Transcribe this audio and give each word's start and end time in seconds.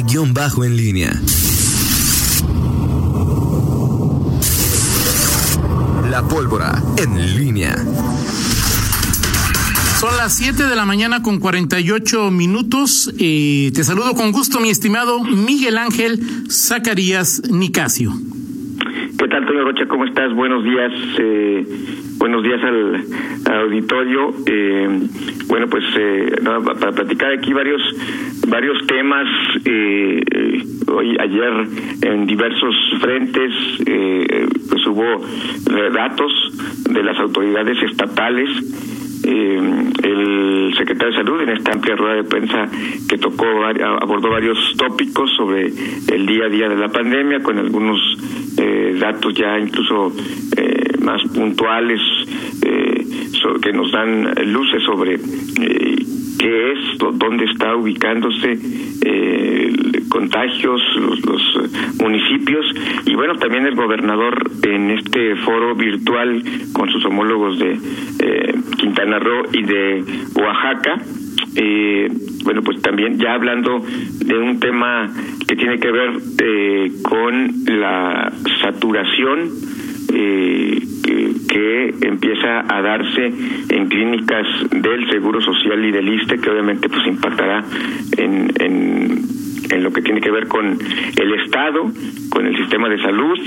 Bajo 0.00 0.64
en 0.64 0.76
línea. 0.76 1.10
La 6.08 6.22
pólvora 6.22 6.80
en 6.98 7.36
línea. 7.36 7.74
Son 9.98 10.16
las 10.16 10.34
7 10.34 10.66
de 10.66 10.76
la 10.76 10.86
mañana 10.86 11.20
con 11.20 11.40
48 11.40 12.30
minutos. 12.30 13.12
Eh, 13.18 13.72
te 13.74 13.82
saludo 13.82 14.14
con 14.14 14.30
gusto, 14.30 14.60
mi 14.60 14.70
estimado 14.70 15.20
Miguel 15.24 15.76
Ángel 15.76 16.46
Zacarías 16.48 17.42
Nicasio. 17.50 18.16
¿Qué 19.28 19.34
tal, 19.34 19.44
Toño 19.44 19.62
Rocha? 19.62 19.84
¿Cómo 19.84 20.06
estás? 20.06 20.32
Buenos 20.32 20.64
días. 20.64 20.90
Eh, 21.18 21.62
buenos 22.16 22.42
días 22.42 22.64
al, 22.64 23.04
auditorio. 23.60 24.32
Eh, 24.46 24.88
bueno, 25.48 25.66
pues 25.68 25.84
eh, 25.98 26.32
para 26.80 26.92
platicar 26.92 27.32
aquí 27.32 27.52
varios 27.52 27.82
varios 28.48 28.86
temas. 28.86 29.26
Eh, 29.66 30.22
hoy, 30.86 31.14
ayer, 31.20 31.52
en 32.00 32.24
diversos 32.24 32.74
frentes, 33.02 33.52
pues 34.70 34.86
hubo 34.86 35.20
datos 35.92 36.32
de 36.88 37.02
las 37.02 37.18
autoridades 37.18 37.82
estatales 37.82 38.48
eh, 39.24 39.60
el 40.04 40.74
secretario 40.78 41.12
de 41.12 41.16
Salud 41.16 41.40
en 41.42 41.50
esta 41.50 41.72
amplia 41.72 41.96
rueda 41.96 42.14
de 42.14 42.24
prensa 42.24 42.66
que 43.08 43.18
tocó 43.18 43.44
abordó 44.00 44.30
varios 44.30 44.58
tópicos 44.78 45.30
sobre 45.36 45.66
el 45.66 46.26
día 46.26 46.46
a 46.46 46.48
día 46.48 46.68
de 46.70 46.76
la 46.76 46.88
pandemia 46.88 47.42
con 47.42 47.58
algunos 47.58 48.00
eh, 48.58 48.96
datos 49.00 49.34
ya 49.34 49.58
incluso 49.58 50.12
eh, 50.56 50.98
más 51.00 51.22
puntuales 51.34 52.00
eh, 52.62 53.06
que 53.62 53.72
nos 53.72 53.90
dan 53.92 54.34
luces 54.52 54.82
sobre 54.82 55.14
eh, 55.14 55.96
qué 56.38 56.72
es, 56.72 56.98
dónde 56.98 57.44
está 57.46 57.74
ubicándose 57.76 58.58
eh, 59.04 59.72
contagios, 60.08 60.80
los, 60.96 61.24
los, 61.24 61.42
municipios 62.00 62.64
y 63.06 63.14
bueno, 63.14 63.34
también 63.36 63.66
el 63.66 63.74
gobernador 63.74 64.50
en 64.62 64.90
este 64.90 65.36
foro 65.36 65.74
virtual 65.74 66.42
con 66.72 66.88
sus 66.90 67.04
homólogos 67.04 67.58
de 67.58 67.78
eh, 68.20 68.54
Quintana 68.76 69.18
Roo 69.18 69.44
y 69.52 69.62
de 69.62 70.04
Oaxaca. 70.34 71.00
Eh, 71.56 72.08
bueno, 72.44 72.62
pues 72.62 72.80
también 72.82 73.18
ya 73.18 73.34
hablando 73.34 73.80
de 73.80 74.38
un 74.38 74.60
tema 74.60 75.10
que 75.46 75.56
tiene 75.56 75.78
que 75.78 75.90
ver 75.90 76.10
eh, 76.42 76.92
con 77.02 77.64
la 77.66 78.32
saturación 78.62 79.50
eh, 80.12 80.80
que, 81.48 81.94
empieza 82.00 82.64
a 82.68 82.82
darse 82.82 83.32
en 83.68 83.88
clínicas 83.88 84.46
del 84.70 85.08
Seguro 85.10 85.40
Social 85.40 85.84
y 85.84 85.90
del 85.90 86.08
ISTE, 86.08 86.38
que 86.38 86.50
obviamente 86.50 86.88
pues 86.88 87.06
impactará 87.06 87.64
en, 88.16 88.50
en, 88.58 89.22
en 89.70 89.82
lo 89.82 89.92
que 89.92 90.02
tiene 90.02 90.20
que 90.20 90.30
ver 90.30 90.48
con 90.48 90.78
el 91.16 91.34
Estado, 91.44 91.90
con 92.30 92.46
el 92.46 92.56
sistema 92.56 92.88
de 92.88 93.00
salud, 93.00 93.38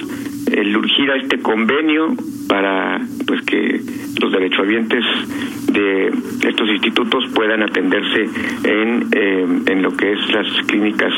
el 0.48 0.76
urgir 0.76 1.12
a 1.12 1.18
este 1.18 1.40
convenio 1.40 2.16
para 2.48 3.00
pues 3.26 3.42
que 3.44 3.82
los 4.22 4.32
derechohabientes 4.32 5.04
de 5.72 6.12
estos 6.48 6.70
institutos 6.70 7.24
puedan 7.34 7.64
atenderse 7.64 8.24
en, 8.64 9.08
eh, 9.12 9.48
en 9.68 9.82
lo 9.82 9.96
que 9.96 10.14
es 10.14 10.20
las 10.34 10.48
clínicas 10.68 11.14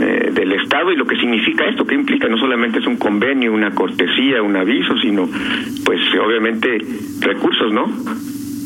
eh, 0.00 0.30
del 0.34 0.52
Estado 0.52 0.92
y 0.92 0.96
lo 0.96 1.06
que 1.06 1.16
significa 1.16 1.64
esto, 1.64 1.86
que 1.86 1.94
implica 1.94 2.28
no 2.28 2.36
solamente 2.36 2.78
es 2.78 2.86
un 2.86 2.96
convenio, 2.96 3.52
una 3.52 3.74
cortesía, 3.74 4.42
un 4.42 4.56
aviso, 4.56 4.96
sino 4.98 5.28
pues 5.84 6.00
obviamente 6.22 6.78
recursos, 7.20 7.72
¿no? 7.72 7.90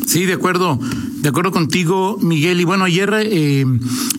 Sí, 0.07 0.27
de 0.27 0.35
acuerdo. 0.35 0.79
De 1.21 1.29
acuerdo 1.29 1.53
contigo, 1.53 2.17
Miguel. 2.23 2.63
Y 2.63 2.65
bueno, 2.65 2.85
ayer 2.85 3.13
eh, 3.15 3.67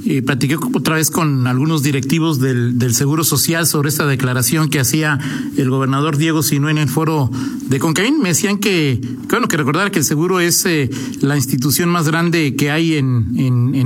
eh, 0.05 0.21
platiqué 0.21 0.55
otra 0.55 0.95
vez 0.95 1.09
con 1.09 1.47
algunos 1.47 1.81
directivos 1.81 2.39
del, 2.39 2.93
Seguro 2.93 3.23
Social 3.23 3.65
sobre 3.65 3.89
esta 3.89 4.05
declaración 4.05 4.69
que 4.69 4.79
hacía 4.79 5.17
el 5.57 5.69
gobernador 5.69 6.17
Diego 6.17 6.43
Sinué 6.43 6.71
en 6.71 6.77
el 6.77 6.89
foro 6.89 7.31
de 7.65 7.79
Concaín. 7.79 8.19
Me 8.21 8.29
decían 8.29 8.59
que, 8.59 9.01
bueno, 9.29 9.47
que 9.47 9.57
recordar 9.57 9.89
que 9.89 9.99
el 9.99 10.05
seguro 10.05 10.39
es 10.39 10.63
eh, 10.65 10.91
la 11.21 11.35
institución 11.37 11.89
más 11.89 12.07
grande 12.07 12.55
que 12.55 12.69
hay 12.69 12.95
en, 12.95 13.31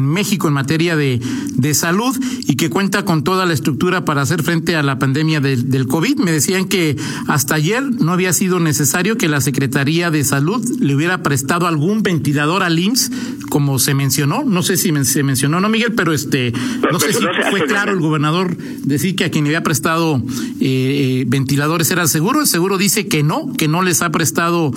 México 0.10 0.48
en 0.48 0.54
materia 0.54 0.98
de, 0.98 1.22
de, 1.56 1.74
salud 1.74 2.18
y 2.48 2.56
que 2.56 2.70
cuenta 2.70 3.06
con 3.06 3.24
toda 3.24 3.46
la 3.46 3.54
estructura 3.54 4.04
para 4.04 4.22
hacer 4.22 4.44
frente 4.44 4.76
a 4.76 4.84
la 4.84 5.00
pandemia 5.00 5.40
del, 5.40 5.70
del 5.70 5.88
COVID. 5.88 6.18
Me 6.18 6.32
decían 6.32 6.66
que 6.66 6.98
hasta 7.28 7.56
ayer 7.56 7.84
no 7.84 8.12
había 8.12 8.34
sido 8.34 8.60
necesario 8.60 9.18
que 9.18 9.30
la 9.30 9.40
Secretaría 9.40 10.12
de 10.12 10.24
Salud 10.24 10.66
le 10.80 10.96
hubiera 10.96 11.24
prestado 11.24 11.68
algún 11.68 12.02
ventilador 12.04 12.64
al 12.64 12.80
IMSS 12.80 13.05
como 13.50 13.80
se 13.80 13.94
mencionó, 13.94 14.44
no 14.44 14.64
sé 14.64 14.78
si 14.78 14.92
se 15.06 15.24
mencionó, 15.24 15.60
no 15.62 15.70
Miguel, 15.70 15.94
pero 15.94 16.14
este, 16.14 16.52
no 16.92 17.00
sé 17.00 17.14
si 17.14 17.24
fue 17.50 17.66
claro 17.66 17.92
el 17.92 18.00
gobernador 18.00 18.58
decir 18.58 19.16
que 19.16 19.26
a 19.26 19.32
quien 19.32 19.44
le 19.44 19.52
había 19.52 19.64
prestado 19.64 20.18
eh, 20.18 21.22
eh, 21.22 21.26
ventiladores 21.28 21.92
era 21.92 22.04
el 22.04 22.10
seguro, 22.10 22.42
el 22.42 22.48
seguro 22.48 22.78
dice 22.78 23.08
que 23.08 23.24
no, 23.24 23.54
que 23.54 23.68
no 23.68 23.82
les 23.82 24.02
ha 24.02 24.12
prestado 24.12 24.72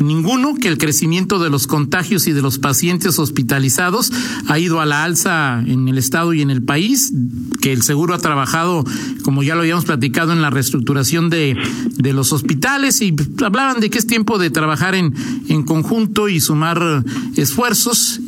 ninguno, 0.00 0.54
que 0.54 0.68
el 0.68 0.78
crecimiento 0.78 1.38
de 1.38 1.50
los 1.50 1.66
contagios 1.66 2.26
y 2.26 2.32
de 2.32 2.42
los 2.42 2.58
pacientes 2.58 3.18
hospitalizados 3.18 4.12
ha 4.46 4.58
ido 4.58 4.80
a 4.80 4.86
la 4.86 5.04
alza 5.04 5.60
en 5.66 5.88
el 5.88 5.98
estado 5.98 6.32
y 6.34 6.42
en 6.42 6.50
el 6.50 6.62
país, 6.62 7.12
que 7.60 7.72
el 7.72 7.82
seguro 7.82 8.14
ha 8.14 8.18
trabajado, 8.18 8.84
como 9.22 9.42
ya 9.42 9.54
lo 9.54 9.60
habíamos 9.60 9.84
platicado, 9.84 10.32
en 10.32 10.42
la 10.42 10.50
reestructuración 10.50 11.30
de, 11.30 11.56
de 11.96 12.12
los 12.12 12.32
hospitales 12.32 13.00
y 13.00 13.14
hablaban 13.44 13.80
de 13.80 13.90
que 13.90 13.98
es 13.98 14.06
tiempo 14.06 14.38
de 14.38 14.50
trabajar 14.50 14.94
en, 14.94 15.14
en 15.48 15.62
conjunto 15.64 16.28
y 16.28 16.40
sumar 16.40 17.04
esfuerzos 17.36 17.73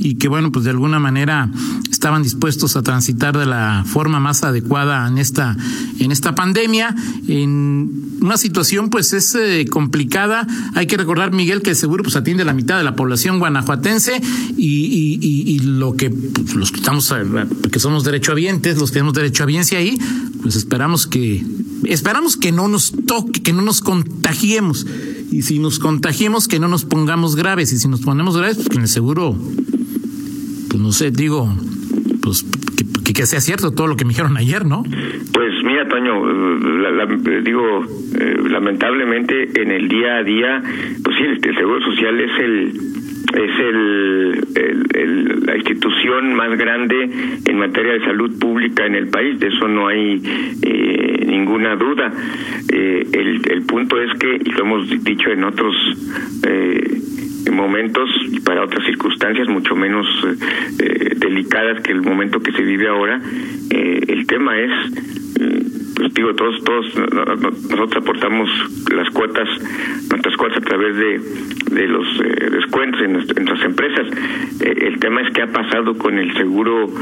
y 0.01 0.17
que 0.17 0.29
bueno, 0.29 0.51
pues 0.51 0.65
de 0.65 0.71
alguna 0.71 0.99
manera 0.99 1.51
estaban 1.91 2.23
dispuestos 2.23 2.77
a 2.77 2.83
transitar 2.83 3.39
de 3.39 3.47
la 3.47 3.85
forma 3.87 4.19
más 4.21 4.43
adecuada 4.43 5.07
en 5.07 5.19
esta 5.19 5.57
en 5.99 6.13
esta 6.13 6.35
pandemia 6.35 6.95
en 7.29 8.19
una 8.21 8.37
situación 8.37 8.91
pues 8.91 9.13
es 9.13 9.35
eh, 9.35 9.67
complicada. 9.71 10.47
Hay 10.75 10.87
que 10.87 10.97
recordar 10.97 11.33
Miguel 11.33 11.63
que 11.63 11.75
seguro 11.75 12.03
pues 12.03 12.17
atiende 12.17 12.45
la 12.45 12.55
mitad 12.55 12.77
de 12.77 12.85
la 12.85 12.97
población 12.97 13.39
guanajuatense 13.39 14.21
y, 14.57 15.19
y, 15.21 15.55
y, 15.55 15.59
lo 15.61 15.95
que 15.95 16.11
pues, 16.11 16.55
los 16.55 16.73
que 16.73 16.79
estamos 16.79 17.11
eh, 17.13 17.25
que 17.71 17.79
somos 17.79 18.05
derechohabientes, 18.05 18.79
los 18.79 18.91
tenemos 18.91 19.15
derechohabiencia 19.15 19.79
ahí, 19.79 19.99
pues 20.43 20.57
esperamos 20.57 21.07
que 21.07 21.45
esperamos 21.85 22.37
que 22.37 22.53
no 22.53 22.69
nos 22.69 22.93
toque, 23.07 23.43
que 23.43 23.53
no 23.53 23.63
nos 23.63 23.81
contagiemos 23.81 24.87
y 25.31 25.43
si 25.43 25.59
nos 25.59 25.79
contagiemos 25.79 26.49
que 26.49 26.59
no 26.59 26.69
nos 26.69 26.85
pongamos 26.85 27.37
graves. 27.37 27.73
Y 27.73 27.79
si 27.79 27.89
nos 27.89 28.01
ponemos 28.01 28.37
graves 28.37 28.57
pues 28.57 28.77
en 28.77 28.83
el 28.83 28.89
seguro 28.89 29.37
pues 30.69 30.81
no 30.81 30.93
sé 30.93 31.11
digo 31.11 31.49
pues 32.23 32.45
que, 33.05 33.13
que, 33.13 33.27
sea 33.27 33.41
cierto 33.41 33.71
todo 33.71 33.87
lo 33.87 33.97
que 33.97 34.05
me 34.05 34.11
dijeron 34.11 34.37
ayer 34.37 34.65
no 34.65 34.83
pues 35.33 35.53
mira 35.65 35.89
Toño 35.89 36.27
la, 36.27 36.91
la, 36.91 37.07
digo 37.43 37.85
eh, 38.19 38.37
lamentablemente 38.49 39.63
en 39.63 39.71
el 39.71 39.89
día 39.89 40.17
a 40.19 40.23
día 40.23 40.63
pues 41.03 41.17
sí 41.17 41.25
el, 41.25 41.57
seguro 41.57 41.81
social 41.85 42.21
es 42.21 42.39
el 42.41 42.81
es 43.37 43.61
el, 43.61 44.47
el, 44.95 45.47
la 45.47 45.57
institución 45.57 46.35
más 46.35 46.57
grande 46.59 47.11
en 47.45 47.59
materia 47.59 47.95
de 47.95 48.01
salud 48.01 48.39
pública 48.39 48.87
en 48.87 48.95
el 48.95 49.09
país, 49.09 49.39
de 49.39 49.49
eso 49.49 49.69
no 49.69 49.89
hay 49.89 50.23
eh, 50.63 50.96
ninguna 51.27 51.77
duda. 51.77 52.13
Eh, 52.73 53.07
el, 53.13 53.43
el 53.51 53.63
punto 53.63 54.01
es 54.01 54.19
que, 54.19 54.41
y 54.45 54.51
lo 54.53 54.61
hemos 54.61 55.05
dicho 55.05 55.31
en 55.31 55.45
otros 55.45 55.75
eh, 56.47 57.01
momentos 57.53 58.09
y 58.33 58.41
para 58.41 58.65
otras 58.65 58.85
circunstancias 58.87 59.49
mucho 59.49 59.75
menos 59.77 60.07
eh, 60.79 61.15
delicadas 61.17 61.83
que 61.83 61.93
el 61.93 62.03
momento 62.03 62.41
que 62.41 62.53
se 62.53 62.63
vive 62.63 62.89
ahora, 62.89 63.21
eh, 63.71 64.01
el 64.09 64.27
tema 64.27 64.59
es 64.59 64.71
pues 65.97 66.13
digo 66.13 66.35
todos 66.35 66.63
todos 66.63 66.95
nosotros 67.71 67.97
aportamos 67.97 68.49
las 68.93 69.09
cuotas 69.11 69.49
nuestras 70.11 70.37
cuotas 70.37 70.59
a 70.59 70.61
través 70.61 70.97
de 70.97 71.21
de 71.73 71.89
los 71.89 72.07
eh, 72.21 72.51
descuentos 72.51 73.01
en, 73.01 73.17
en, 73.17 73.45
nuestras 73.45 73.63
empresas 73.65 74.07
eh, 74.61 74.75
el 74.89 74.99
tema 74.99 75.23
es 75.23 75.33
qué 75.35 75.43
ha 75.43 75.53
pasado 75.53 75.97
con 75.97 76.19
el 76.19 76.33
seguro 76.37 76.93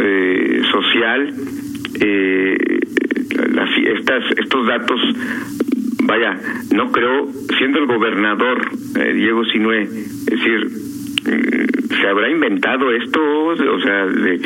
eh, 0.00 0.62
social 0.70 1.34
las, 2.00 2.73
estas 3.98 4.24
estos 4.38 4.66
datos 4.66 5.00
vaya 6.04 6.38
no 6.74 6.90
creo 6.92 7.28
siendo 7.58 7.78
el 7.78 7.86
gobernador 7.86 8.70
Diego 8.94 9.44
Sinué 9.44 9.82
es 9.82 10.26
decir 10.26 10.84
se 11.24 12.06
habrá 12.08 12.28
inventado 12.28 12.92
esto, 12.92 13.20
o 13.20 13.80
sea, 13.80 14.06
de, 14.06 14.38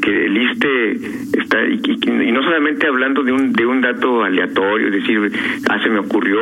que 0.00 0.26
el 0.26 0.36
ISTE 0.36 0.92
está, 1.38 1.64
y, 1.66 1.80
y, 1.82 2.32
no 2.32 2.42
solamente 2.42 2.86
hablando 2.86 3.22
de 3.22 3.32
un, 3.32 3.52
de 3.52 3.64
un 3.64 3.80
dato 3.80 4.22
aleatorio, 4.22 4.88
es 4.88 4.92
decir, 4.92 5.32
ah, 5.70 5.82
se 5.82 5.88
me 5.88 6.00
ocurrió, 6.00 6.38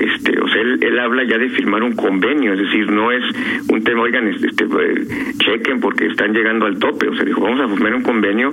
este, 0.00 0.40
o 0.40 0.48
sea, 0.48 0.60
él, 0.60 0.78
él 0.82 0.98
habla 0.98 1.24
ya 1.24 1.38
de 1.38 1.48
firmar 1.50 1.82
un 1.82 1.94
convenio, 1.94 2.54
es 2.54 2.58
decir, 2.58 2.90
no 2.90 3.12
es 3.12 3.22
un 3.68 3.84
tema, 3.84 4.02
oigan, 4.02 4.26
este, 4.28 4.66
chequen 5.38 5.80
porque 5.80 6.06
están 6.06 6.32
llegando 6.32 6.66
al 6.66 6.78
tope, 6.78 7.08
o 7.08 7.14
sea, 7.14 7.24
dijo, 7.24 7.40
vamos 7.40 7.60
a 7.60 7.68
firmar 7.68 7.94
un 7.94 8.02
convenio 8.02 8.52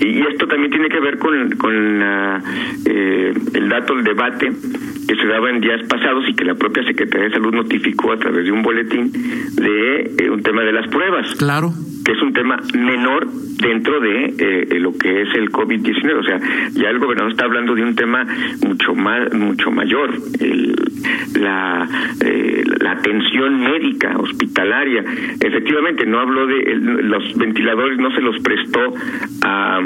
y 0.00 0.20
esto 0.20 0.46
también 0.46 0.70
tiene 0.70 0.88
que 0.88 1.00
ver 1.00 1.18
con, 1.18 1.50
con 1.52 1.98
la, 1.98 2.42
eh, 2.84 3.32
el 3.54 3.68
dato, 3.68 3.94
el 3.94 4.04
debate 4.04 4.52
que 5.08 5.16
se 5.16 5.26
daba 5.26 5.50
en 5.50 5.60
días 5.60 5.82
pasados 5.88 6.24
y 6.28 6.34
que 6.34 6.44
la 6.44 6.54
propia 6.54 6.84
Secretaría 6.84 7.28
de 7.28 7.34
Salud 7.34 7.54
notificó 7.54 8.12
a 8.12 8.18
través 8.18 8.44
de 8.44 8.52
un 8.52 8.62
boletín 8.62 9.10
de 9.12 10.14
eh, 10.18 10.30
un 10.30 10.42
tema 10.42 10.62
de 10.62 10.72
las 10.72 10.86
pruebas. 10.88 11.34
Claro. 11.36 11.72
Es 12.12 12.22
un 12.22 12.32
tema 12.32 12.58
menor 12.74 13.26
dentro 13.30 14.00
de 14.00 14.34
eh, 14.38 14.80
lo 14.80 14.96
que 14.96 15.22
es 15.22 15.34
el 15.34 15.50
COVID-19. 15.50 16.18
O 16.18 16.22
sea, 16.22 16.40
ya 16.72 16.90
el 16.90 16.98
gobernador 16.98 17.32
está 17.32 17.44
hablando 17.44 17.74
de 17.74 17.82
un 17.82 17.94
tema 17.94 18.26
mucho 18.66 18.94
más, 18.94 19.32
mucho 19.34 19.70
mayor, 19.70 20.14
el, 20.40 20.74
la, 21.38 21.88
eh, 22.24 22.64
la 22.80 22.92
atención 22.92 23.60
médica 23.60 24.16
hospitalaria. 24.18 25.04
Efectivamente, 25.40 26.06
no 26.06 26.20
habló 26.20 26.46
de 26.46 26.76
los 26.76 27.36
ventiladores, 27.36 27.98
no 27.98 28.10
se 28.12 28.20
los 28.20 28.40
prestó 28.40 28.94
a 29.42 29.80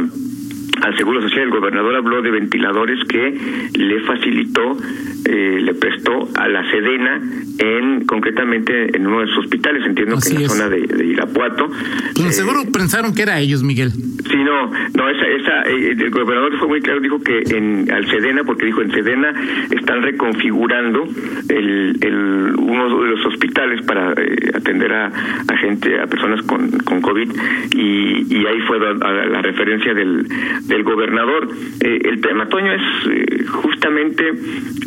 al 0.83 0.97
Seguro 0.97 1.23
Social. 1.23 1.45
El 1.45 1.51
gobernador 1.51 1.97
habló 1.97 2.23
de 2.23 2.31
ventiladores 2.31 2.99
que 3.09 3.39
le 3.75 4.01
facilitó, 4.01 4.77
eh, 5.25 5.61
le 5.61 5.75
prestó 5.75 6.29
a 6.35 6.49
la 6.49 6.69
Sedena, 6.71 7.21
en 7.59 8.05
concretamente 8.07 8.97
en 8.97 9.07
uno 9.07 9.21
de 9.21 9.27
sus 9.29 9.45
hospitales, 9.45 9.85
entiendo 9.87 10.19
que 10.19 10.35
en 10.35 10.43
la 10.43 10.49
zona 10.49 10.69
de, 10.69 11.07
Irapuato. 11.07 11.71
Pues 12.17 12.37
seguro 12.37 12.61
pensaron 12.73 13.15
que 13.15 13.23
era 13.23 13.39
ellos, 13.39 13.63
Miguel. 13.63 13.93
Sí, 13.93 14.37
no, 14.37 14.71
no, 14.95 15.09
esa, 15.09 15.27
esa, 15.27 15.63
eh, 15.69 15.93
el 15.93 16.11
gobernador 16.11 16.59
fue 16.59 16.69
muy 16.69 16.81
claro, 16.81 17.01
dijo 17.01 17.21
que 17.21 17.43
en 17.57 17.91
al 17.91 18.07
Sedena, 18.09 18.45
porque 18.45 18.67
dijo 18.67 18.83
en 18.83 18.91
Sedena 18.91 19.33
están 19.71 20.03
reconfigurando 20.03 21.07
el, 21.49 21.99
el 22.01 22.55
uno 22.57 23.03
de 23.03 23.11
los 23.11 23.27
hospitales 23.27 23.85
para 23.85 24.13
eh, 24.13 24.53
atender 24.55 24.93
a, 24.93 25.07
a, 25.07 25.57
gente, 25.59 26.01
a 26.01 26.07
personas 26.07 26.43
con, 26.43 26.71
con 26.81 27.01
COVID, 27.01 27.31
y, 27.75 28.35
y 28.35 28.47
ahí 28.47 28.61
fue 28.67 28.79
la 28.81 29.43
referencia 29.43 29.95
del 29.95 30.27
del 30.73 30.85
gobernador. 30.85 31.49
Eh, 31.81 32.01
el 32.05 32.21
tema, 32.21 32.49
Toño, 32.49 32.73
es 32.73 32.83
eh, 33.11 33.45
justamente 33.47 34.33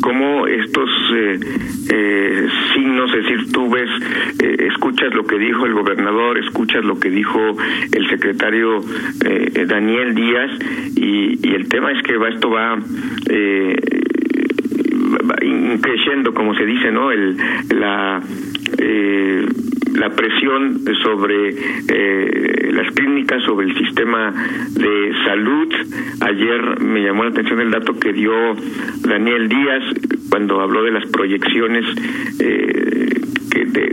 cómo 0.00 0.46
estos 0.46 0.90
eh, 1.14 2.48
signos, 2.74 3.14
es 3.14 3.24
decir, 3.24 3.52
tú 3.52 3.70
ves, 3.70 3.88
escuchas 4.40 5.14
lo 5.14 5.24
que 5.24 5.38
dijo 5.38 5.64
el 5.64 5.74
gobernador, 5.74 6.38
escuchas 6.38 6.84
lo 6.84 6.98
que 6.98 7.10
dijo 7.10 7.56
el 7.92 8.08
secretario 8.08 8.82
Daniel 9.66 10.14
Díaz, 10.14 10.50
y, 10.96 11.54
el 11.56 11.68
tema 11.68 11.92
es 11.92 12.02
que 12.02 12.16
va, 12.16 12.28
esto 12.28 12.50
va 12.50 12.78
creciendo, 15.80 16.34
como 16.34 16.54
se 16.54 16.66
dice, 16.66 16.90
¿no? 16.90 17.10
El, 17.10 17.36
la 17.70 18.20
eh, 18.78 19.46
la 19.98 20.10
presión 20.10 20.84
sobre 21.02 21.48
eh, 21.88 22.70
las 22.72 22.92
clínicas, 22.92 23.42
sobre 23.44 23.66
el 23.66 23.76
sistema 23.76 24.32
de 24.70 25.12
salud. 25.24 25.74
Ayer 26.20 26.80
me 26.80 27.02
llamó 27.02 27.24
la 27.24 27.30
atención 27.30 27.60
el 27.60 27.70
dato 27.70 27.98
que 27.98 28.12
dio 28.12 28.32
Daniel 29.00 29.48
Díaz 29.48 29.82
cuando 30.30 30.60
habló 30.60 30.82
de 30.82 30.92
las 30.92 31.06
proyecciones 31.06 31.84
eh, 32.40 33.20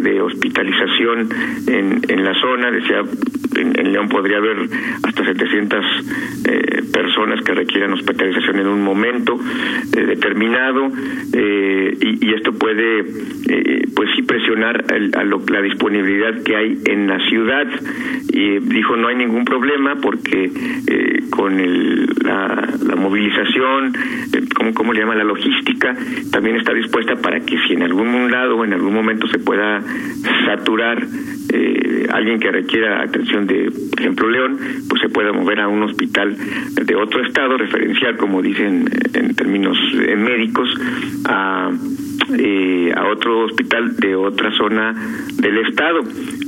de, 0.02 0.22
hospitalización 0.22 1.30
en, 1.68 2.02
en 2.08 2.24
la 2.24 2.34
zona. 2.36 2.72
Decía, 2.72 3.04
en, 3.56 3.92
León 3.94 4.10
podría 4.10 4.38
haber 4.38 4.58
hasta 5.04 5.26
700 5.26 5.86
eh, 6.46 6.84
personas 6.94 7.42
que 7.42 7.54
requieran 7.54 7.94
hospitalización 7.94 8.60
en 8.60 8.68
un 8.68 8.84
momento 8.84 9.38
eh, 9.96 10.06
determinado 10.06 10.92
eh, 11.34 11.98
y, 12.00 12.34
esto 12.34 12.54
puede, 12.54 13.00
eh, 13.00 13.88
pues 13.96 14.10
sí, 14.16 14.22
presionar 14.24 14.86
a 14.90 15.24
la 15.24 15.62
disponibilidad 15.62 16.42
que 16.44 16.56
hay 16.56 16.80
en 16.86 17.08
la 17.08 17.20
ciudad. 17.28 17.68
Y 18.32 18.60
dijo, 18.60 18.96
no 18.98 19.08
hay 19.08 19.16
ningún 19.16 19.46
problema 19.46 19.96
porque 20.02 20.52
con 21.30 21.60
el, 21.60 22.08
la, 22.24 22.68
la 22.86 22.96
movilización, 22.96 23.94
¿cómo, 24.56 24.74
¿cómo 24.74 24.94
le 24.94 25.02
llama? 25.02 25.16
La 25.16 25.24
logística, 25.24 25.96
también 26.32 26.56
está 26.56 26.74
dispuesta 26.74 27.16
para 27.18 27.40
que 27.40 27.58
si 27.68 27.74
en 27.74 27.84
algún 27.84 28.32
lado 28.32 28.58
o 28.58 28.66
en 28.66 28.74
algún 28.74 28.94
momento 28.94 29.28
se 29.28 29.40
pueda 29.40 29.82
saturar 30.46 31.06
alguien 32.12 32.40
que 32.40 32.52
requiera 32.52 33.02
atención 33.02 33.43
de, 33.48 33.72
por 33.90 34.00
ejemplo, 34.00 34.30
León, 34.30 34.60
pues 34.90 35.02
se 35.02 35.10
pueda 35.10 35.32
mover 35.32 35.60
a 35.62 35.68
un 35.68 35.84
hospital 35.84 36.36
de 36.82 36.96
otro 36.96 37.26
estado, 37.26 37.58
referencial, 37.58 38.18
como 38.18 38.42
dicen 38.42 38.90
en 39.14 39.36
términos 39.36 39.78
eh, 40.08 40.16
médicos, 40.16 40.70
a, 41.26 41.72
eh, 42.38 42.94
a 42.96 43.06
otro 43.08 43.46
hospital 43.46 43.96
de 43.98 44.16
otra 44.16 44.52
zona 44.52 44.94
del 45.42 45.58
estado. 45.60 46.02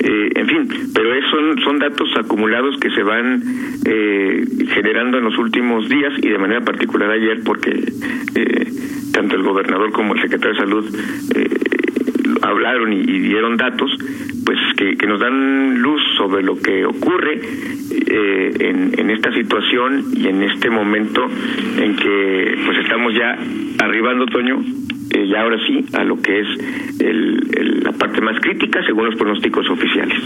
Eh, 0.04 0.32
en 0.36 0.48
fin, 0.48 0.70
pero 0.94 1.14
es, 1.14 1.26
son, 1.32 1.60
son 1.64 1.80
datos 1.80 2.10
acumulados 2.18 2.78
que 2.80 2.90
se 2.92 3.04
van 3.04 3.42
eh, 3.86 4.46
generando 4.74 5.18
en 5.18 5.26
los 5.26 5.38
últimos 5.38 5.90
días 5.90 6.14
y 6.22 6.30
de 6.30 6.38
manera 6.38 6.62
particular 6.62 7.10
ayer, 7.10 7.42
porque 7.44 7.72
eh, 8.36 8.72
tanto 9.12 9.36
el 9.36 9.44
gobernador 9.44 9.92
como 9.92 10.14
el 10.14 10.22
secretario 10.22 10.54
de 10.54 10.60
Salud 10.60 10.96
hablaron 12.42 12.94
y, 12.94 13.04
dieron 13.04 13.58
datos, 13.58 13.92
pues 14.46 14.60
que, 14.78 14.96
que, 14.96 15.08
nos 15.08 15.20
dan 15.20 15.82
luz 15.82 16.02
sobre 16.18 16.44
lo 16.44 16.58
que 16.60 16.86
ocurre 16.86 17.42
eh, 17.42 18.54
en, 18.60 19.00
en, 19.00 19.10
esta 19.10 19.34
situación 19.34 20.06
y 20.16 20.28
en 20.28 20.44
este 20.44 20.70
momento 20.70 21.26
en 21.78 21.96
que 21.96 22.58
pues 22.66 22.78
estamos 22.80 23.14
ya 23.14 23.38
arribando 23.84 24.26
otoño 24.26 24.64
eh, 25.12 25.28
ya 25.28 25.42
ahora 25.42 25.58
sí 25.66 25.86
a 25.94 26.04
lo 26.04 26.22
que 26.22 26.40
es 26.42 26.48
el, 27.00 27.82
la 27.84 27.92
parte 27.94 28.22
más 28.22 28.40
crítica 28.42 28.80
según 28.86 29.06
los 29.06 29.16
pronósticos 29.16 29.70
oficiales. 29.70 30.18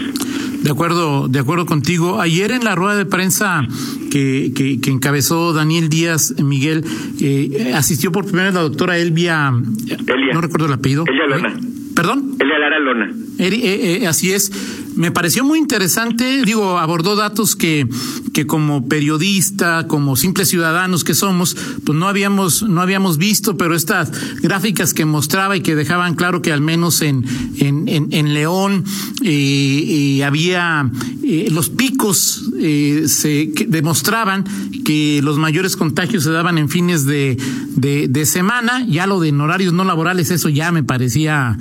De 0.62 0.70
acuerdo, 0.70 1.28
de 1.28 1.38
acuerdo 1.38 1.66
contigo. 1.66 2.20
Ayer 2.20 2.50
en 2.50 2.64
la 2.64 2.74
rueda 2.74 2.96
de 2.96 3.06
prensa 3.06 3.66
que, 4.10 4.52
que, 4.54 4.80
que 4.80 4.90
encabezó 4.90 5.52
Daniel 5.52 5.88
Díaz 5.88 6.34
Miguel, 6.42 6.84
eh, 7.20 7.72
asistió 7.74 8.10
por 8.10 8.24
primera 8.24 8.46
vez 8.46 8.54
la 8.54 8.62
doctora 8.62 8.98
Elvia, 8.98 9.52
Elia. 9.88 10.34
no 10.34 10.40
recuerdo 10.40 10.66
el 10.66 10.72
apellido. 10.72 11.04
Elia 11.06 11.26
Lona. 11.26 11.54
¿Perdón? 11.94 12.36
Elia 12.38 12.58
Lara 12.58 12.78
Lona. 12.78 13.12
Eh, 13.38 14.00
eh, 14.02 14.06
así 14.06 14.32
es. 14.32 14.50
Me 15.00 15.10
pareció 15.10 15.44
muy 15.44 15.58
interesante, 15.58 16.44
digo, 16.44 16.78
abordó 16.78 17.16
datos 17.16 17.56
que, 17.56 17.88
que 18.34 18.46
como 18.46 18.86
periodista, 18.86 19.86
como 19.86 20.14
simples 20.14 20.50
ciudadanos 20.50 21.04
que 21.04 21.14
somos, 21.14 21.56
pues 21.86 21.98
no 21.98 22.06
habíamos, 22.06 22.62
no 22.64 22.82
habíamos 22.82 23.16
visto, 23.16 23.56
pero 23.56 23.74
estas 23.74 24.12
gráficas 24.42 24.92
que 24.92 25.06
mostraba 25.06 25.56
y 25.56 25.62
que 25.62 25.74
dejaban 25.74 26.16
claro 26.16 26.42
que 26.42 26.52
al 26.52 26.60
menos 26.60 27.00
en, 27.00 27.24
en, 27.56 27.88
en, 27.88 28.34
León 28.34 28.84
eh, 29.24 30.22
había 30.22 30.90
los 31.50 31.70
picos 31.70 32.50
se 33.06 33.52
demostraban 33.68 34.44
que 34.84 35.20
los 35.22 35.38
mayores 35.38 35.76
contagios 35.76 36.24
se 36.24 36.30
daban 36.30 36.58
en 36.58 36.68
fines 36.68 37.06
de, 37.06 37.38
de, 37.74 38.06
de 38.08 38.26
semana, 38.26 38.84
ya 38.86 39.06
lo 39.06 39.18
de 39.18 39.30
en 39.30 39.40
horarios 39.40 39.72
no 39.72 39.84
laborales, 39.84 40.30
eso 40.30 40.48
ya 40.48 40.72
me 40.72 40.82
parecía, 40.82 41.56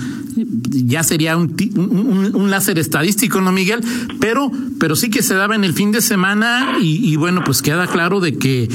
ya 0.69 1.03
sería 1.03 1.37
un 1.37 1.49
un, 1.75 2.51
láser 2.51 2.79
estadístico, 2.79 3.41
¿no, 3.41 3.51
Miguel? 3.51 3.81
Pero, 4.19 4.51
pero 4.79 4.95
sí 4.95 5.09
que 5.09 5.21
se 5.23 5.35
daba 5.35 5.55
en 5.55 5.63
el 5.63 5.73
fin 5.73 5.91
de 5.91 6.01
semana 6.01 6.77
y, 6.81 7.15
bueno, 7.15 7.43
pues 7.43 7.61
queda 7.61 7.87
claro 7.87 8.19
de 8.19 8.37
que 8.37 8.69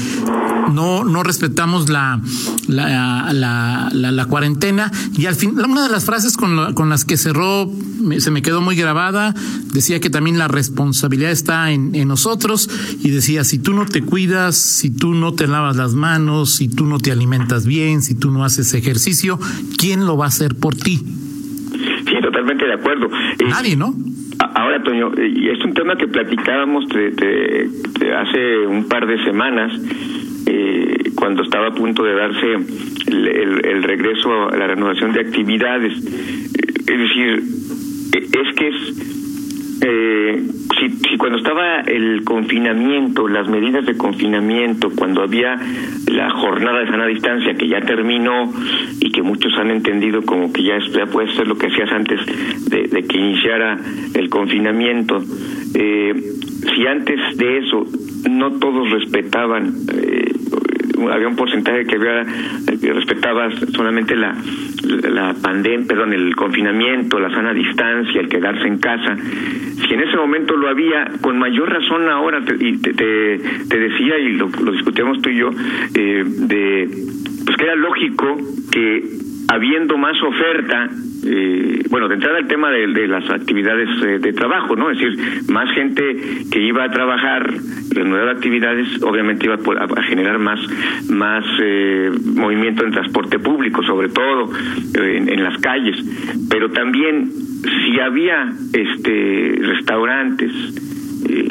no, 0.71 1.03
no 1.03 1.23
respetamos 1.23 1.89
la, 1.89 2.21
la, 2.67 3.31
la, 3.33 3.89
la, 3.91 4.25
cuarentena. 4.25 4.91
Y 5.17 5.25
al 5.25 5.35
fin, 5.35 5.59
una 5.59 5.83
de 5.83 5.89
las 5.89 6.05
frases 6.05 6.37
con, 6.37 6.73
con 6.73 6.89
las 6.89 7.05
que 7.05 7.17
cerró 7.17 7.71
se 8.19 8.31
me 8.31 8.41
quedó 8.41 8.61
muy 8.61 8.75
grabada, 8.75 9.33
decía 9.73 9.99
que 9.99 10.09
también 10.09 10.37
la 10.37 10.47
responsabilidad 10.47 11.31
está 11.31 11.71
en, 11.71 11.95
en 11.95 12.07
nosotros 12.07 12.69
y 13.01 13.09
decía, 13.09 13.43
si 13.43 13.57
tú 13.57 13.73
no 13.73 13.85
te 13.85 14.03
cuidas, 14.03 14.57
si 14.57 14.89
tú 14.89 15.13
no 15.13 15.33
te 15.33 15.47
lavas 15.47 15.75
las 15.75 15.93
manos, 15.93 16.53
si 16.53 16.67
tú 16.67 16.85
no 16.85 16.99
te 16.99 17.11
alimentas 17.11 17.65
bien, 17.65 18.01
si 18.01 18.13
tú 18.13 18.31
no 18.31 18.45
haces 18.45 18.73
ejercicio, 18.73 19.39
¿quién 19.77 20.05
lo 20.05 20.17
va 20.17 20.25
a 20.25 20.27
hacer 20.29 20.55
por 20.55 20.75
ti? 20.75 21.03
Totalmente 22.21 22.65
de 22.65 22.73
acuerdo. 22.73 23.09
Nadie, 23.49 23.75
¿no? 23.75 23.93
Ahora, 24.39 24.83
Toño, 24.83 25.11
y 25.17 25.49
es 25.49 25.63
un 25.63 25.73
tema 25.73 25.95
que 25.95 26.07
platicábamos 26.07 26.87
de, 26.89 27.69
hace 28.17 28.67
un 28.67 28.87
par 28.87 29.07
de 29.07 29.23
semanas, 29.23 29.71
eh, 30.47 31.11
cuando 31.15 31.43
estaba 31.43 31.67
a 31.67 31.73
punto 31.73 32.03
de 32.03 32.13
darse 32.13 32.53
el, 33.07 33.83
regreso 33.83 34.49
a 34.49 34.57
la 34.57 34.67
renovación 34.67 35.13
de 35.13 35.21
actividades. 35.21 35.93
Es 35.93 36.85
decir, 36.85 37.43
es 38.13 38.55
que 38.55 38.67
es 38.67 39.14
eh, 39.81 40.41
si, 40.79 40.89
si, 40.89 41.17
cuando 41.17 41.37
estaba 41.37 41.81
el 41.81 42.23
confinamiento, 42.23 43.27
las 43.27 43.47
medidas 43.49 43.85
de 43.85 43.97
confinamiento, 43.97 44.89
cuando 44.95 45.21
había 45.21 45.59
la 46.07 46.29
jornada 46.29 46.79
de 46.79 46.87
sana 46.87 47.05
distancia 47.07 47.55
que 47.55 47.67
ya 47.67 47.81
terminó 47.81 48.51
y 48.99 49.11
que 49.11 49.21
muchos 49.21 49.53
han 49.57 49.71
entendido 49.71 50.21
como 50.23 50.53
que 50.53 50.63
ya, 50.63 50.77
ya 50.79 51.05
puede 51.07 51.33
ser 51.33 51.47
lo 51.47 51.57
que 51.57 51.67
hacías 51.67 51.91
antes 51.91 52.19
de, 52.69 53.03
que 53.03 53.17
iniciara 53.17 53.77
el 54.13 54.29
confinamiento, 54.29 55.21
eh, 55.73 56.13
si 56.73 56.87
antes 56.87 57.37
de 57.37 57.57
eso 57.59 57.85
no 58.29 58.53
todos 58.53 58.89
respetaban 58.91 59.73
eh, 59.93 60.34
había 61.11 61.27
un 61.27 61.35
porcentaje 61.35 61.85
que 61.85 61.95
había 61.95 62.25
que 62.79 62.93
respetaba 62.93 63.49
solamente 63.73 64.15
la 64.15 64.35
la 64.85 65.33
pandemia, 65.33 65.87
perdón, 65.87 66.13
el 66.13 66.35
confinamiento, 66.35 67.19
la 67.19 67.29
sana 67.29 67.53
distancia, 67.53 68.21
el 68.21 68.29
quedarse 68.29 68.67
en 68.67 68.77
casa. 68.77 69.17
Si 69.17 69.93
en 69.93 70.01
ese 70.01 70.17
momento 70.17 70.55
lo 70.55 70.69
había, 70.69 71.11
con 71.21 71.37
mayor 71.37 71.69
razón 71.69 72.07
ahora, 72.09 72.43
te, 72.43 72.55
y 72.59 72.77
te, 72.77 72.93
te, 72.93 73.79
decía, 73.79 74.17
y 74.19 74.33
lo, 74.33 74.49
lo, 74.49 74.71
discutíamos 74.71 75.21
tú 75.21 75.29
y 75.29 75.37
yo, 75.37 75.49
eh, 75.95 76.23
de 76.25 76.89
pues 77.45 77.57
que 77.57 77.63
era 77.63 77.75
lógico 77.75 78.37
que 78.71 79.03
habiendo 79.47 79.97
más 79.97 80.21
oferta 80.23 80.89
eh, 81.25 81.83
bueno, 81.89 82.07
de 82.07 82.15
entrada 82.15 82.39
el 82.39 82.47
tema 82.47 82.69
de, 82.69 83.07
las 83.07 83.29
actividades 83.29 83.89
eh, 84.03 84.19
de 84.19 84.33
trabajo, 84.33 84.75
¿no? 84.75 84.91
Es 84.91 84.99
decir, 84.99 85.17
más 85.51 85.73
gente 85.73 86.17
que 86.51 86.61
iba 86.61 86.83
a 86.83 86.91
trabajar, 86.91 87.53
nuevas 87.95 88.35
actividades, 88.35 89.01
obviamente 89.01 89.45
iba 89.45 89.55
a, 89.55 90.03
generar 90.03 90.37
más, 90.37 90.59
más 91.09 91.45
eh, 91.61 92.11
movimiento 92.35 92.85
en 92.85 92.91
transporte 92.91 93.39
público, 93.39 93.83
sobre 93.83 94.09
todo 94.09 94.49
en, 94.95 95.29
en 95.29 95.43
las 95.43 95.57
calles. 95.59 95.97
Pero 96.49 96.69
también, 96.71 97.29
si 97.31 97.99
había 97.99 98.51
este 98.73 99.57
restaurantes, 99.61 100.51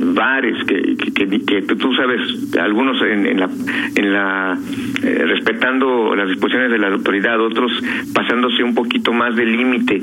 bares 0.02 0.64
que, 0.64 0.96
que, 0.96 1.62
tú 1.62 1.94
sabes 1.94 2.56
algunos 2.56 3.00
en, 3.02 3.38
la 3.38 3.48
en 3.96 4.12
la 4.12 4.58
eh, 5.02 5.24
respetando 5.26 6.14
las 6.14 6.28
disposiciones 6.28 6.70
de 6.70 6.78
la 6.78 6.88
autoridad 6.88 7.40
otros 7.40 7.72
pasándose 8.14 8.62
un 8.62 8.74
poquito 8.74 9.12
más 9.12 9.34
del 9.36 9.56
límite. 9.56 10.00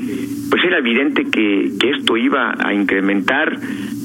Pues 0.50 0.64
era 0.64 0.78
evidente 0.78 1.24
que, 1.30 1.72
que 1.80 1.90
esto 1.90 2.16
iba 2.16 2.54
a 2.58 2.74
incrementar 2.74 3.58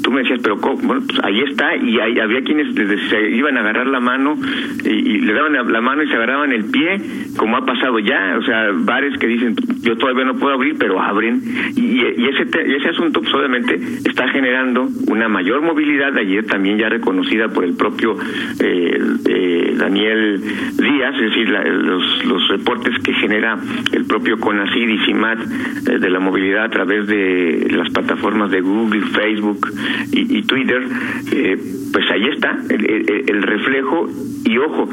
tú 0.08 0.14
me 0.14 0.22
decías, 0.22 0.40
pero 0.42 0.56
bueno, 0.56 1.02
pues 1.06 1.20
ahí 1.22 1.42
está, 1.42 1.76
y 1.76 2.00
había 2.00 2.42
quienes 2.42 2.74
se 3.10 3.30
iban 3.30 3.58
a 3.58 3.60
agarrar 3.60 3.88
la 3.88 4.00
mano 4.00 4.38
y, 4.86 5.20
le 5.20 5.34
daban 5.34 5.52
la 5.52 5.82
mano 5.82 6.02
y 6.02 6.08
se 6.08 6.14
agarraban 6.14 6.54
el 6.54 6.64
pie, 6.72 6.98
como 7.36 7.58
ha 7.58 7.66
pasado 7.66 8.00
ya, 8.00 8.38
o 8.40 8.42
sea, 8.42 8.70
bares 8.72 9.20
que 9.20 9.28
dicen, 9.28 9.54
yo 9.82 9.98
todavía 9.98 10.24
no 10.24 10.36
puedo 10.36 10.54
abrir, 10.54 10.78
pero 10.80 11.02
abren, 11.02 11.42
y, 11.76 12.00
ese, 12.26 12.44
ese 12.44 12.88
asunto 12.88 13.20
pues 13.20 13.34
obviamente 13.34 13.78
está 14.06 14.30
generando 14.30 14.88
una 15.08 15.28
mayor 15.28 15.62
movilidad, 15.62 16.16
ayer 16.16 16.46
también 16.46 16.78
ya 16.78 16.88
reconocida 16.88 17.50
por 17.50 17.66
el 17.66 17.76
propio 17.76 18.16
eh, 18.62 19.00
eh, 19.28 19.67
Daniel 19.78 20.42
Díaz, 20.78 21.16
es 21.16 21.22
decir, 21.22 21.50
los, 21.50 22.26
los 22.26 22.48
reportes 22.50 22.94
que 23.04 23.14
genera 23.14 23.58
el 23.92 24.06
propio 24.06 24.40
CONACID 24.40 24.90
y 24.90 25.06
CIMAT 25.06 25.40
eh, 25.88 26.00
de 26.00 26.10
la 26.10 26.20
movilidad 26.20 26.66
a 26.66 26.70
través 26.70 27.08
de 27.08 27.68
las 27.72 27.90
plataformas 27.90 28.52
de 28.52 28.62
Google, 28.62 29.02
Facebook, 29.02 29.68
y, 30.12 30.42
Twitter, 30.44 30.84
eh, 31.32 31.58
pues 31.92 32.10
ahí 32.12 32.26
está 32.28 32.58
el, 32.70 33.44
reflejo 33.44 34.08
y 34.46 34.58
ojo, 34.58 34.90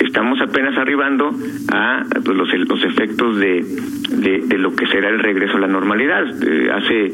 estamos 0.00 0.40
apenas 0.40 0.76
arribando 0.76 1.30
a 1.72 2.04
pues, 2.24 2.36
los, 2.36 2.52
los 2.52 2.82
efectos 2.84 3.38
de, 3.38 3.64
de, 4.10 4.58
lo 4.58 4.74
que 4.74 4.86
será 4.86 5.08
el 5.08 5.20
regreso 5.20 5.56
a 5.56 5.60
la 5.60 5.68
normalidad. 5.68 6.24
Eh, 6.42 6.70
hace, 6.72 7.12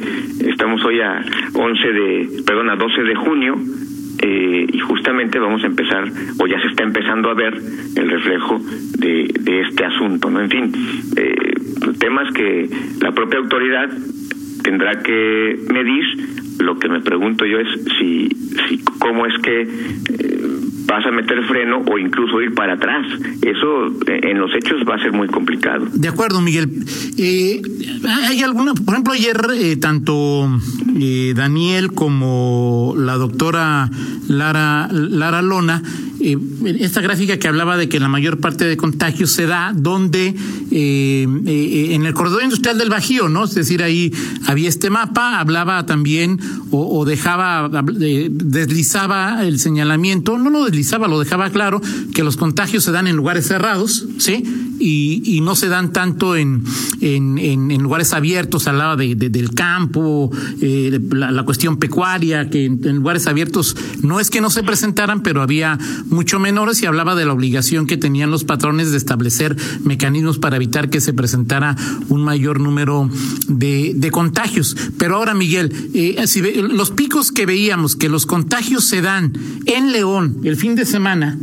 estamos 0.48 0.84
hoy 0.84 1.00
a 1.00 1.24
11 1.54 1.92
de, 1.92 2.42
perdón, 2.46 2.70
a 2.70 2.76
12 2.76 3.02
de 3.02 3.14
junio, 3.14 3.56
eh, 4.22 4.66
y 4.72 4.78
justamente 4.78 5.38
vamos 5.38 5.62
a 5.64 5.66
empezar, 5.66 6.04
o 6.38 6.46
ya 6.46 6.60
se 6.60 6.68
está 6.68 6.84
empezando 6.84 7.30
a 7.30 7.34
ver 7.34 7.54
el 7.54 8.10
reflejo 8.10 8.60
de, 8.98 9.30
de 9.40 9.60
este 9.60 9.84
asunto, 9.84 10.30
¿no? 10.30 10.40
En 10.40 10.50
fin, 10.50 10.72
temas 11.98 12.32
que 12.32 12.68
la 13.00 13.12
propia 13.12 13.38
autoridad 13.38 13.88
tendrá 14.62 15.02
que 15.02 15.58
medir 15.72 16.04
lo 16.58 16.78
que 16.78 16.88
me 16.88 17.00
pregunto 17.00 17.44
yo 17.44 17.58
es 17.58 17.68
si, 17.98 18.28
si 18.68 18.82
cómo 18.98 19.26
es 19.26 19.34
que 19.42 19.62
eh, 19.62 20.51
vas 20.92 21.06
a 21.06 21.10
meter 21.10 21.42
freno 21.44 21.82
o 21.90 21.98
incluso 21.98 22.40
ir 22.40 22.54
para 22.54 22.74
atrás. 22.74 23.06
Eso 23.40 23.86
eh, 24.06 24.20
en 24.22 24.38
los 24.38 24.54
hechos 24.54 24.82
va 24.88 24.96
a 24.96 24.98
ser 24.98 25.12
muy 25.12 25.28
complicado. 25.28 25.86
De 25.92 26.08
acuerdo, 26.08 26.40
Miguel. 26.40 26.70
Eh, 27.18 27.62
hay 28.28 28.42
alguna, 28.42 28.74
por 28.74 28.94
ejemplo, 28.94 29.14
ayer 29.14 29.36
tanto 29.80 30.48
Daniel 31.34 31.92
como 31.92 32.94
la 32.96 33.14
doctora 33.14 33.88
Lara 34.28 34.88
Lara 34.90 35.42
Lona 35.42 35.82
eh, 36.22 36.38
esta 36.78 37.00
gráfica 37.00 37.36
que 37.38 37.48
hablaba 37.48 37.76
de 37.76 37.88
que 37.88 37.98
la 37.98 38.08
mayor 38.08 38.38
parte 38.38 38.64
de 38.64 38.76
contagios 38.76 39.32
se 39.32 39.46
da 39.46 39.72
donde 39.74 40.34
eh, 40.70 41.26
eh, 41.46 41.88
en 41.90 42.06
el 42.06 42.14
corredor 42.14 42.42
industrial 42.44 42.78
del 42.78 42.90
Bajío, 42.90 43.28
¿no? 43.28 43.44
Es 43.44 43.54
decir, 43.54 43.82
ahí 43.82 44.12
había 44.46 44.68
este 44.68 44.88
mapa, 44.88 45.40
hablaba 45.40 45.84
también 45.84 46.38
o, 46.70 47.04
dejaba, 47.04 47.68
deslizaba 47.82 49.44
el 49.44 49.58
señalamiento, 49.58 50.38
no 50.38 50.48
lo 50.48 50.64
deslizaba, 50.64 51.08
lo 51.08 51.18
dejaba 51.18 51.50
claro, 51.50 51.82
que 52.14 52.22
los 52.22 52.36
contagios 52.36 52.84
se 52.84 52.92
dan 52.92 53.06
en 53.08 53.16
lugares 53.16 53.46
cerrados, 53.46 54.06
¿sí? 54.18 54.44
Y, 54.78 55.40
no 55.42 55.56
se 55.56 55.68
dan 55.68 55.92
tanto 55.92 56.36
en, 56.36 56.62
en, 57.00 57.82
lugares 57.82 58.12
abiertos, 58.12 58.68
hablaba 58.68 58.96
de, 58.96 59.14
del 59.16 59.54
campo, 59.54 60.30
la, 60.60 61.30
la, 61.32 61.42
cuestión 61.44 61.78
pecuaria, 61.78 62.48
que 62.48 62.66
en 62.66 62.96
lugares 62.96 63.26
abiertos 63.26 63.76
no 64.02 64.20
es 64.20 64.30
que 64.30 64.40
no 64.40 64.50
se 64.50 64.62
presentaran, 64.62 65.22
pero 65.22 65.42
había 65.42 65.78
mucho 66.06 66.38
menores 66.38 66.82
y 66.82 66.86
hablaba 66.86 67.14
de 67.14 67.24
la 67.24 67.32
obligación 67.32 67.86
que 67.86 67.96
tenían 67.96 68.30
los 68.30 68.44
patrones 68.44 68.92
de 68.92 68.98
establecer 68.98 69.56
mecanismos 69.82 70.38
para 70.38 70.56
evitar 70.56 70.90
que 70.90 71.00
se 71.00 71.12
presentara 71.12 71.76
un 72.08 72.22
mayor 72.22 72.60
número 72.60 73.08
de, 73.48 73.92
de 73.94 74.10
contagios. 74.10 74.76
Pero 74.98 75.16
ahora, 75.16 75.34
Miguel, 75.34 75.72
eh, 75.94 76.26
si 76.26 76.42
los 76.42 76.90
picos 76.90 77.32
que 77.32 77.46
veíamos, 77.46 77.96
que 77.96 78.08
los 78.08 78.26
contagios 78.26 78.84
se 78.84 79.02
dan 79.02 79.32
en 79.66 79.92
León 79.92 80.40
el 80.44 80.56
fin 80.56 80.74
de 80.74 80.84
semana, 80.84 81.38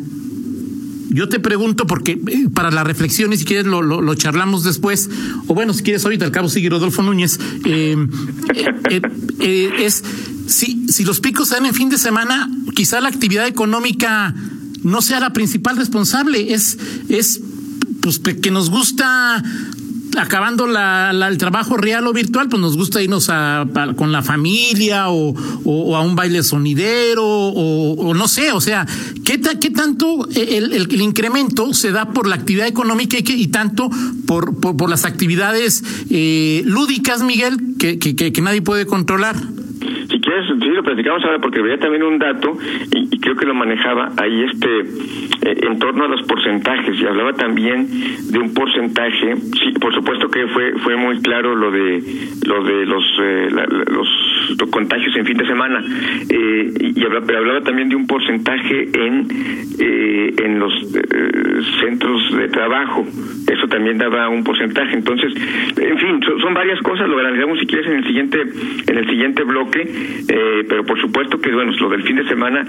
yo 1.09 1.27
te 1.27 1.39
pregunto, 1.39 1.87
porque 1.87 2.11
eh, 2.11 2.47
para 2.53 2.71
la 2.71 2.83
reflexión, 2.83 3.33
y 3.33 3.37
si 3.37 3.45
quieres 3.45 3.65
lo, 3.65 3.81
lo, 3.81 4.15
charlamos 4.15 4.63
después, 4.63 5.09
o 5.47 5.53
bueno, 5.53 5.73
si 5.73 5.83
quieres 5.83 6.03
ahorita, 6.05 6.25
al 6.25 6.31
cabo 6.31 6.49
sigue 6.49 6.69
Rodolfo 6.69 7.01
Núñez, 7.01 7.39
eh, 7.65 7.97
es 9.39 10.03
si, 10.47 10.87
si 10.87 11.03
los 11.05 11.19
picos 11.19 11.49
se 11.49 11.55
dan 11.55 11.65
en 11.65 11.73
fin 11.73 11.89
de 11.89 11.97
semana, 11.97 12.49
quizá 12.75 13.01
la 13.01 13.09
actividad 13.09 13.47
económica 13.47 14.33
no 14.83 15.01
sea 15.01 15.19
la 15.19 15.33
principal 15.33 15.77
responsable, 15.77 16.53
es, 16.53 16.77
es 17.09 17.41
pues 18.01 18.19
que 18.19 18.51
nos 18.51 18.69
gusta 18.69 19.43
acabando 20.17 20.67
la, 20.67 21.11
el 21.11 21.37
trabajo 21.37 21.77
real 21.77 22.07
o 22.07 22.13
virtual, 22.13 22.49
pues 22.49 22.61
nos 22.61 22.75
gusta 22.75 23.01
irnos 23.01 23.29
a, 23.29 23.65
con 23.95 24.11
la 24.11 24.21
familia 24.21 25.09
o, 25.09 25.95
a 25.95 26.01
un 26.01 26.15
baile 26.15 26.43
sonidero 26.43 27.25
o, 27.25 28.13
no 28.13 28.27
sé, 28.27 28.51
o 28.51 28.61
sea, 28.61 28.85
¿qué, 29.23 29.39
qué 29.59 29.69
tanto 29.71 30.27
el, 30.35 30.73
el, 30.73 31.01
incremento 31.01 31.73
se 31.73 31.91
da 31.91 32.11
por 32.11 32.27
la 32.27 32.35
actividad 32.35 32.67
económica 32.67 33.17
y, 33.17 33.23
y 33.25 33.47
tanto 33.47 33.89
por, 34.25 34.59
por, 34.59 34.77
por, 34.77 34.89
las 34.89 35.05
actividades 35.05 35.83
eh, 36.09 36.63
lúdicas, 36.65 37.21
Miguel, 37.21 37.75
que, 37.77 37.99
que, 37.99 38.15
que 38.15 38.41
nadie 38.41 38.61
puede 38.61 38.85
controlar? 38.85 39.35
Si 39.79 40.19
quieres, 40.19 40.45
sí 40.47 40.69
lo 40.69 40.83
platicamos 40.83 41.23
ahora 41.23 41.39
porque 41.39 41.61
veía 41.61 41.77
también 41.77 42.03
un 42.03 42.19
dato 42.19 42.57
y, 42.91 43.19
creo 43.19 43.35
que 43.35 43.45
lo 43.45 43.53
manejaba 43.53 44.11
ahí 44.17 44.43
este 44.43 44.79
eh, 44.79 45.57
en 45.67 45.79
torno 45.79 46.05
a 46.05 46.07
los 46.07 46.23
porcentajes 46.23 46.99
y 46.99 47.05
hablaba 47.05 47.33
también 47.33 47.87
de 48.31 48.39
un 48.39 48.53
porcentaje. 48.53 49.35
Sí, 49.35 49.73
por 49.79 49.93
supuesto 49.93 50.29
que 50.29 50.47
fue 50.47 50.73
fue 50.79 50.95
muy 50.95 51.21
claro 51.21 51.55
lo 51.55 51.71
de 51.71 52.03
lo 52.45 52.63
de 52.63 52.85
los 52.85 53.03
eh, 53.21 53.47
los, 53.51 54.07
contagios 54.71 55.15
en 55.15 55.25
fin 55.25 55.37
de 55.37 55.45
semana 55.45 55.83
eh, 56.29 56.93
y 56.95 57.03
hablaba, 57.03 57.25
pero 57.25 57.39
hablaba 57.39 57.61
también 57.61 57.89
de 57.89 57.95
un 57.95 58.07
porcentaje 58.07 58.89
en 58.93 59.27
en 59.79 60.59
los 60.59 60.73
centros 61.81 62.35
de 62.35 62.47
trabajo. 62.49 63.05
Eso 63.51 63.67
también 63.67 63.97
daba 63.97 64.29
un 64.29 64.43
porcentaje. 64.43 64.93
Entonces, 64.93 65.33
en 65.77 65.97
fin, 65.97 66.19
son 66.41 66.53
varias 66.53 66.79
cosas. 66.81 67.07
Lo 67.07 67.19
analizamos 67.19 67.59
si 67.59 67.65
quieres 67.65 67.87
en 67.87 67.97
el 67.97 68.03
siguiente 68.05 68.41
en 68.87 68.97
el 68.97 69.07
siguiente 69.09 69.43
bloque 69.43 69.81
eh, 69.81 70.65
pero 70.67 70.85
por 70.85 70.99
supuesto 70.99 71.39
que 71.39 71.51
bueno 71.51 71.71
lo 71.79 71.89
del 71.89 72.03
fin 72.03 72.15
de 72.17 72.27
semana 72.27 72.65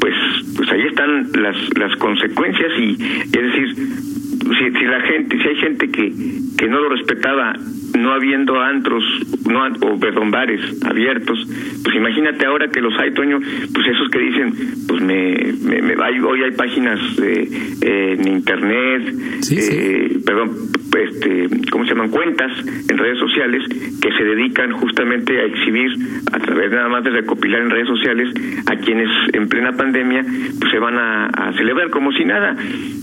pues 0.00 0.14
pues 0.56 0.70
ahí 0.70 0.82
están 0.82 1.30
las 1.32 1.56
las 1.78 1.96
consecuencias 1.96 2.72
y 2.78 2.92
es 2.92 3.30
decir 3.32 3.74
si, 3.74 4.78
si 4.78 4.84
la 4.84 5.00
gente 5.00 5.38
si 5.38 5.48
hay 5.48 5.56
gente 5.56 5.90
que 5.90 6.12
que 6.58 6.68
no 6.68 6.80
lo 6.80 6.88
respetaba 6.90 7.54
no 7.98 8.12
habiendo 8.12 8.60
antros 8.60 9.04
no 9.48 9.66
o 9.66 9.98
perdón 9.98 10.30
bares 10.30 10.60
abiertos 10.84 11.38
pues 11.82 11.96
imagínate 11.96 12.46
ahora 12.46 12.68
que 12.68 12.80
los 12.80 12.96
hay 12.98 13.12
Toño 13.12 13.40
pues 13.40 13.86
esos 13.86 14.08
que 14.10 14.18
dicen 14.18 14.54
pues 14.86 15.02
me, 15.02 15.52
me, 15.62 15.94
hoy 16.24 16.42
hay 16.42 16.52
páginas 16.52 17.00
eh, 17.22 18.16
en 18.16 18.28
internet 18.28 19.14
eh, 19.50 20.18
perdón 20.24 20.50
este, 20.98 21.48
¿cómo 21.70 21.84
se 21.84 21.90
llaman? 21.90 22.10
Cuentas 22.10 22.50
en 22.88 22.98
redes 22.98 23.18
sociales 23.18 23.62
que 24.00 24.10
se 24.12 24.24
dedican 24.24 24.72
justamente 24.72 25.38
a 25.40 25.44
exhibir 25.44 25.90
a 26.32 26.38
través 26.38 26.70
nada 26.70 26.88
más 26.88 27.04
de 27.04 27.10
recopilar 27.10 27.62
en 27.62 27.70
redes 27.70 27.86
sociales 27.86 28.28
a 28.66 28.76
quienes 28.76 29.08
en 29.32 29.48
plena 29.48 29.72
pandemia 29.72 30.24
pues 30.58 30.70
se 30.70 30.78
van 30.78 30.96
a, 30.98 31.52
celebrar 31.56 31.90
como 31.90 32.12
si 32.12 32.24
nada. 32.24 32.56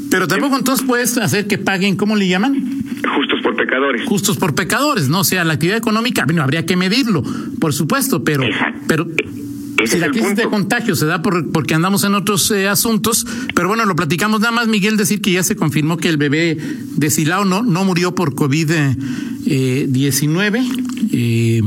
Pero 0.10 0.28
tampoco 0.28 0.58
entonces 0.58 0.86
puedes 0.86 1.18
hacer 1.18 1.48
que 1.48 1.58
paguen, 1.58 1.96
¿cómo 1.96 2.16
le 2.16 2.28
llaman? 2.28 2.56
Justos 3.38 3.44
por 3.44 3.56
pecadores. 3.56 4.02
Justos 4.06 4.38
por 4.38 4.56
pecadores, 4.56 5.10
¿no? 5.10 5.20
O 5.20 5.24
sea, 5.24 5.44
la 5.44 5.54
actividad 5.54 5.78
económica, 5.78 6.26
bueno, 6.26 6.42
habría 6.44 6.66
que 6.66 6.76
medirlo, 6.76 7.24
por 7.60 7.72
supuesto, 7.74 8.24
pero, 8.24 8.44
pero 8.88 9.08
si 9.86 10.00
la 10.00 10.10
crisis 10.10 10.36
de 10.36 10.46
contagio 10.46 10.96
se 10.96 11.06
da 11.06 11.22
por, 11.22 11.52
porque 11.52 11.76
andamos 11.76 12.04
en 12.04 12.16
otros 12.16 12.50
eh, 12.52 12.68
asuntos, 12.68 13.28
pero 13.54 13.68
bueno, 13.68 13.86
lo 13.86 13.96
platicamos 13.96 14.42
nada 14.42 14.52
más, 14.52 14.68
Miguel, 14.68 14.98
decir 14.98 15.22
que 15.22 15.32
ya 15.32 15.44
se 15.44 15.56
confirmó 15.56 15.98
que 15.98 16.10
el 16.10 16.18
bebé 16.18 16.58
de 16.96 17.12
Silao 17.12 17.46
no, 17.46 17.62
no 17.62 17.84
murió 17.84 18.16
por 18.16 18.34
COVID-19, 18.34 20.88
eh, 21.12 21.62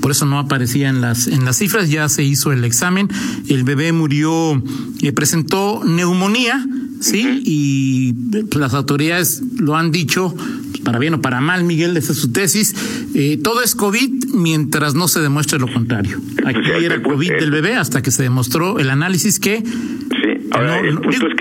por 0.00 0.12
eso 0.12 0.26
no 0.26 0.38
aparecía 0.38 0.88
en 0.88 1.00
las, 1.00 1.26
en 1.26 1.44
las 1.44 1.58
cifras, 1.58 1.90
ya 1.90 2.08
se 2.08 2.22
hizo 2.22 2.52
el 2.52 2.64
examen, 2.64 3.08
el 3.48 3.64
bebé 3.64 3.90
murió, 3.92 4.62
eh, 5.02 5.10
presentó 5.12 5.82
neumonía, 5.84 6.64
sí, 7.00 7.42
y 7.44 8.12
pues, 8.30 8.56
las 8.56 8.74
autoridades 8.74 9.42
lo 9.58 9.76
han 9.76 9.90
dicho, 9.90 10.34
pues, 10.34 10.80
para 10.80 10.98
bien 10.98 11.14
o 11.14 11.20
para 11.20 11.40
mal, 11.40 11.64
Miguel, 11.64 11.96
esa 11.96 12.12
es 12.12 12.18
su 12.18 12.30
tesis, 12.32 12.74
eh, 13.14 13.38
todo 13.42 13.62
es 13.62 13.74
COVID 13.74 14.26
mientras 14.34 14.94
no 14.94 15.08
se 15.08 15.20
demuestre 15.20 15.58
lo 15.58 15.66
contrario. 15.72 16.18
Aquí 16.44 16.60
era 16.84 16.94
el- 16.96 17.02
COVID 17.02 17.30
el- 17.32 17.40
del 17.40 17.50
bebé 17.50 17.74
hasta 17.74 18.02
que 18.02 18.10
se 18.10 18.22
demostró 18.22 18.78
el 18.78 18.90
análisis 18.90 19.40
que 19.40 19.58
Sí, 19.62 20.48
ahora 20.52 20.80
no, 20.82 20.88
el 20.88 20.94
punto 20.98 21.10
digo, 21.10 21.26
es 21.28 21.34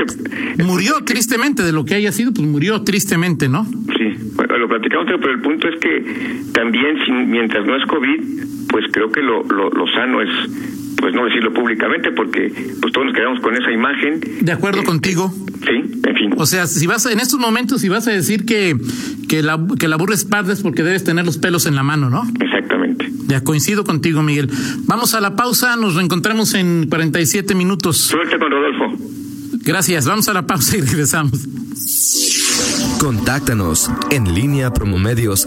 que 0.58 0.64
murió 0.64 0.94
tristemente 1.06 1.64
de 1.64 1.72
lo 1.72 1.86
que 1.86 1.96
haya 1.96 2.12
sido, 2.12 2.34
pues 2.34 2.48
murió 2.48 2.82
tristemente, 2.84 3.48
¿no? 3.50 3.66
Sí, 3.98 4.16
bueno, 4.36 4.58
lo 4.58 4.68
platicamos, 4.70 5.06
pero 5.08 5.32
el 5.34 5.42
punto 5.42 5.68
es 5.68 5.80
que 5.80 6.42
también 6.54 6.98
si, 7.06 7.12
mientras 7.12 7.66
no 7.66 7.76
es 7.76 7.84
COVID, 7.86 8.20
pues 8.70 8.86
creo 8.92 9.12
que 9.12 9.22
lo, 9.22 9.44
lo, 9.44 9.70
lo 9.70 9.88
sano 9.88 10.22
es, 10.22 10.30
pues 11.00 11.14
no 11.16 11.26
decirlo 11.26 11.54
públicamente, 11.54 12.12
porque 12.12 12.52
pues 12.82 12.94
todos 12.94 13.08
nos 13.08 13.16
quedamos 13.16 13.40
con 13.42 13.56
esa 13.56 13.72
imagen. 13.72 14.20
De 14.42 14.52
acuerdo 14.52 14.82
Eh, 14.82 14.86
contigo. 14.86 15.34
Sí, 15.62 16.00
en 16.08 16.16
fin. 16.16 16.34
O 16.38 16.46
sea, 16.46 16.68
si 16.68 16.88
vas 16.88 17.06
a- 17.06 17.12
en 17.12 17.20
estos 17.20 17.40
momentos, 17.40 17.82
si 17.82 17.90
vas 17.90 18.08
a 18.08 18.12
decir 18.12 18.46
que, 18.46 18.78
que 19.28 19.42
la, 19.44 19.60
que 19.78 19.88
la 19.88 19.98
burra 19.98 20.14
es 20.16 20.26
parda 20.26 20.54
es 20.54 20.62
porque 20.62 20.84
debes 20.84 21.04
tener 21.04 21.26
los 21.26 21.38
pelos 21.38 21.66
en 21.66 21.76
la 21.76 21.84
mano, 21.84 22.10
¿no? 22.10 22.24
Exactamente. 22.42 23.10
Ya 23.28 23.44
coincido 23.44 23.84
contigo, 23.84 24.24
Miguel. 24.24 24.50
Vamos 24.86 25.14
a 25.14 25.22
la 25.22 25.36
pausa, 25.36 25.76
nos 25.76 25.96
reencontramos 25.96 26.54
en 26.56 26.88
47 26.90 27.54
minutos. 27.56 27.98
Suerte 27.98 28.38
con 28.40 28.50
Rodolfo. 28.52 28.98
Gracias, 29.64 30.06
vamos 30.06 30.28
a 30.30 30.34
la 30.34 30.48
pausa 30.48 30.78
y 30.78 30.82
regresamos. 30.82 31.48
Contáctanos 33.00 33.90
en 34.10 34.34
línea 34.34 34.74
promomedios 34.74 35.46